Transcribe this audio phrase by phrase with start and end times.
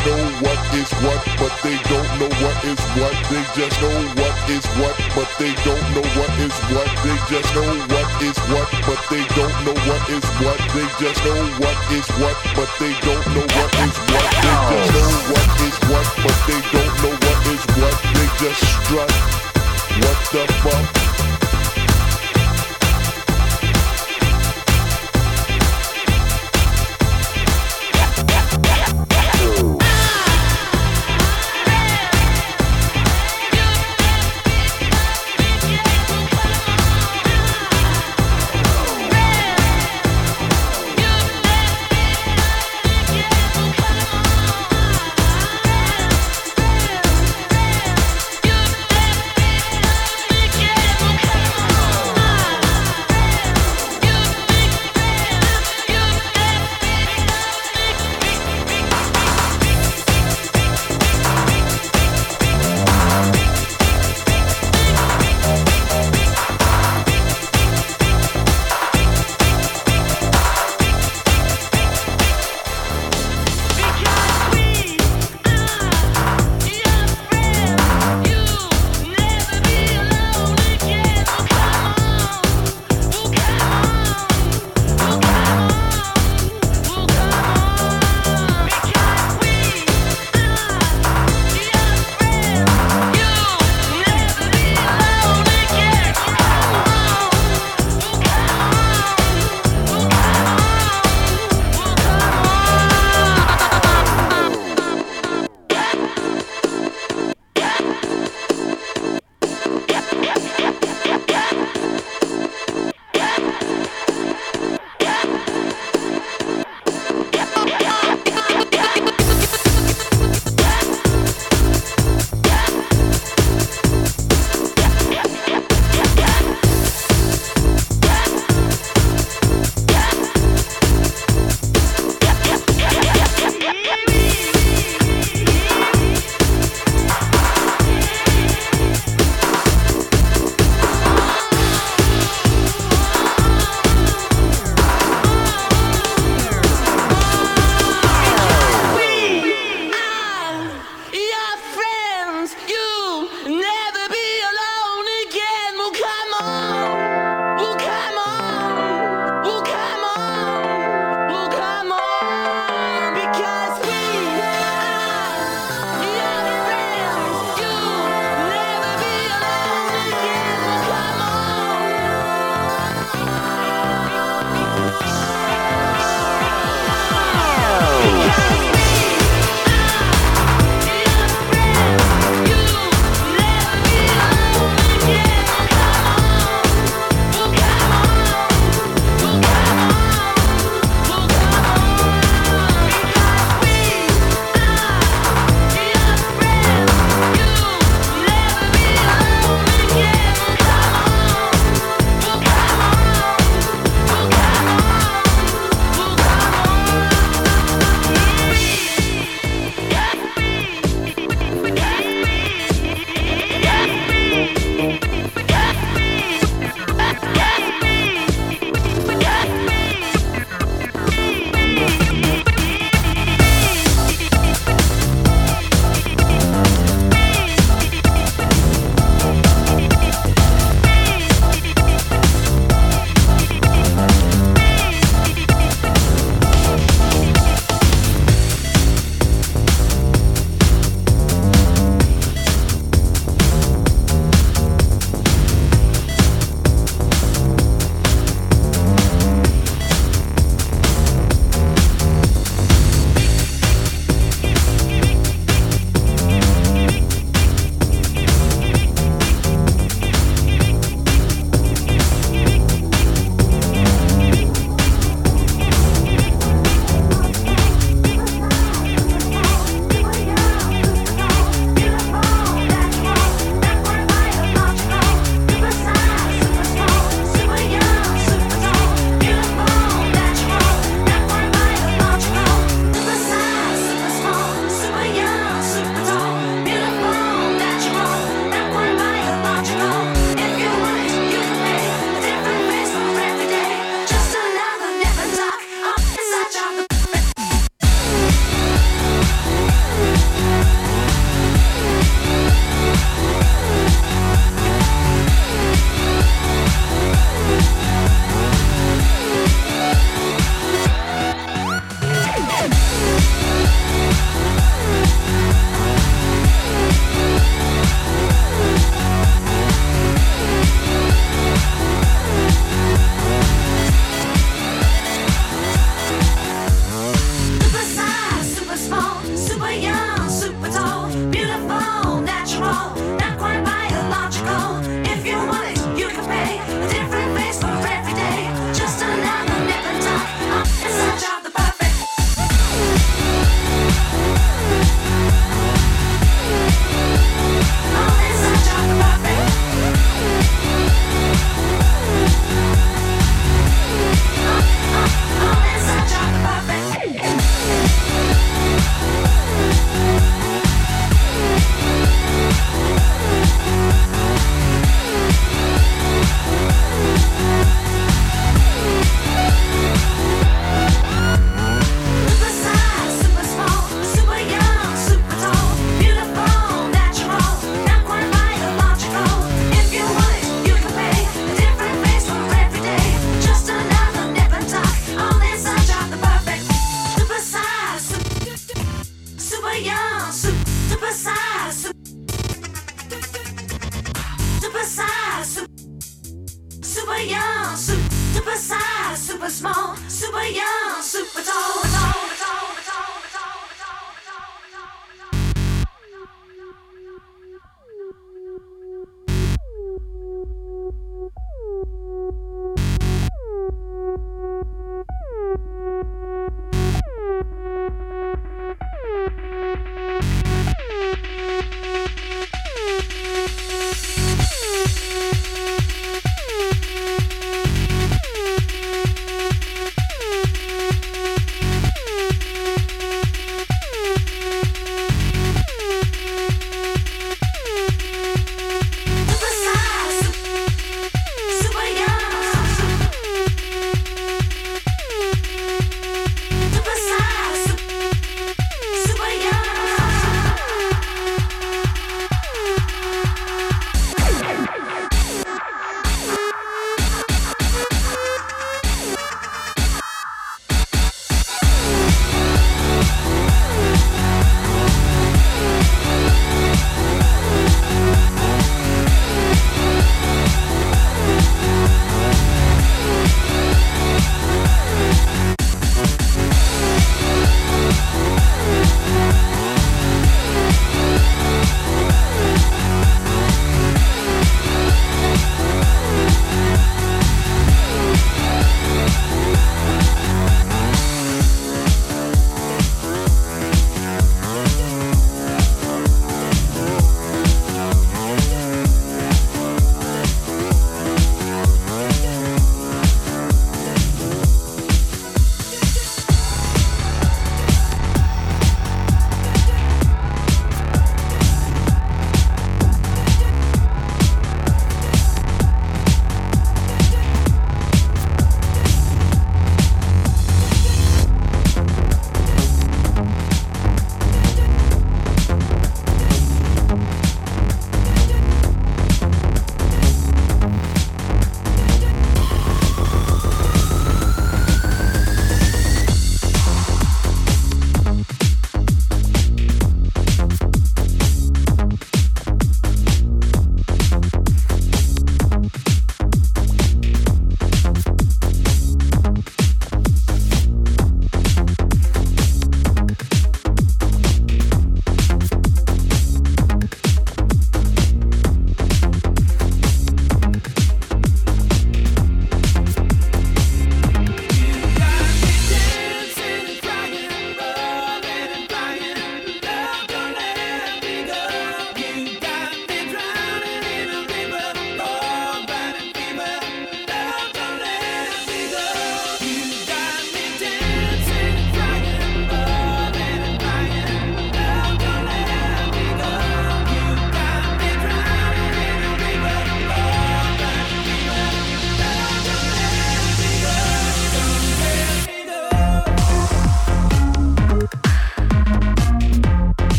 [0.00, 3.12] Know what is what, but they don't know what is what.
[3.28, 6.88] They just know what is what, but they don't know what is what.
[7.04, 10.60] They just know what is what, but they don't know what is what.
[10.72, 14.28] They just know what is what, but they don't know what is what.
[14.40, 17.96] They just know what is what, but they don't know what is what.
[18.16, 19.12] They just strut.
[20.00, 21.09] What the fuck?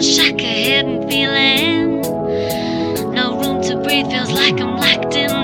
[0.00, 2.00] feeling shock hidden and feeling
[3.14, 5.39] no room to breathe feels like i'm locked in.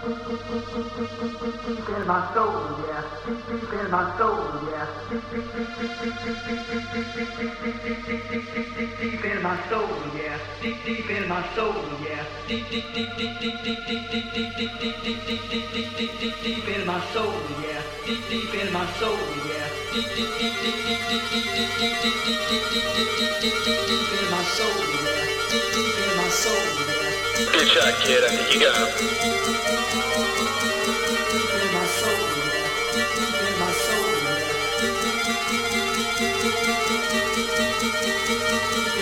[0.00, 2.56] Deep, deep in my soul,
[2.88, 3.04] yeah.
[3.26, 4.72] Deep, deep, deep, deep, deep,
[5.10, 10.38] deep, deep, deep, deep, deep, deep, deep, deep, deep, deep, deep, in my soul, yeah.
[10.62, 12.24] Deep, deep in my soul, yeah.
[12.48, 16.12] Deep, deep, deep, deep, deep, deep, deep, deep, deep, deep, deep, deep, deep, deep, deep,
[16.18, 17.82] deep, deep in my soul, yeah.
[18.06, 19.20] Deep, deep in my soul,
[19.52, 19.68] yeah.
[19.92, 23.80] Deep, deep, deep, deep, deep, deep, deep, deep, deep, deep, deep, deep, deep, deep, deep,
[23.84, 25.28] deep in my soul, yeah.
[25.50, 27.09] Deep, deep in my soul, yeah.
[27.46, 28.24] Good shot, kid.
[28.24, 29.08] I think you got him.